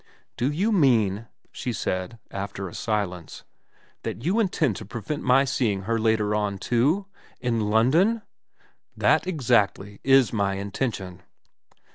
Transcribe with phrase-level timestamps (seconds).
[0.35, 3.43] 'Do you mean,' she said, after a silence,'
[4.01, 7.05] that you intend to prevent my seeing her later on too?
[7.39, 8.23] In London?''
[8.97, 11.21] That, exactly, is my intention.'